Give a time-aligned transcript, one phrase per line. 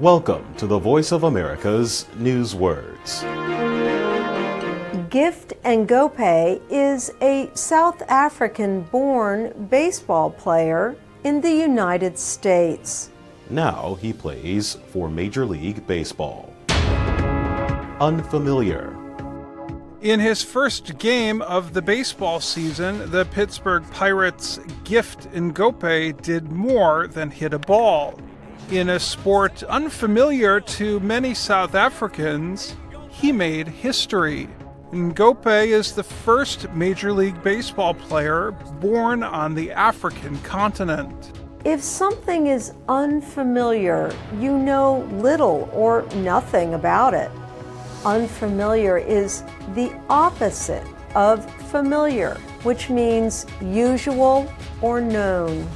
[0.00, 3.20] Welcome to the Voice of America's News Words.
[5.10, 13.10] Gift Ngoepe is a South African born baseball player in the United States.
[13.50, 16.50] Now he plays for Major League Baseball.
[18.00, 18.96] Unfamiliar.
[20.00, 27.06] In his first game of the baseball season, the Pittsburgh Pirates' Gift Ngoepe did more
[27.06, 28.18] than hit a ball.
[28.68, 32.76] In a sport unfamiliar to many South Africans,
[33.08, 34.48] he made history.
[34.92, 41.32] Ngoepe is the first Major League Baseball player born on the African continent.
[41.64, 47.30] If something is unfamiliar, you know little or nothing about it.
[48.04, 49.42] Unfamiliar is
[49.74, 54.50] the opposite of familiar, which means usual
[54.80, 55.68] or known.